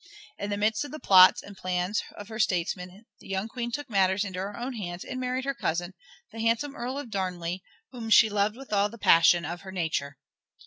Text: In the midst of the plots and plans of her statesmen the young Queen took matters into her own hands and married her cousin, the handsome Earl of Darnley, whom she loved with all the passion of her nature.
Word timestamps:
In 0.39 0.49
the 0.49 0.57
midst 0.57 0.83
of 0.83 0.89
the 0.89 0.99
plots 0.99 1.43
and 1.43 1.55
plans 1.55 2.01
of 2.17 2.27
her 2.29 2.39
statesmen 2.39 3.05
the 3.19 3.27
young 3.27 3.47
Queen 3.47 3.71
took 3.71 3.87
matters 3.87 4.25
into 4.25 4.39
her 4.39 4.57
own 4.57 4.73
hands 4.73 5.03
and 5.03 5.19
married 5.19 5.45
her 5.45 5.53
cousin, 5.53 5.93
the 6.31 6.39
handsome 6.39 6.73
Earl 6.75 6.97
of 6.97 7.11
Darnley, 7.11 7.61
whom 7.91 8.09
she 8.09 8.27
loved 8.27 8.55
with 8.55 8.73
all 8.73 8.89
the 8.89 8.97
passion 8.97 9.45
of 9.45 9.61
her 9.61 9.71
nature. 9.71 10.17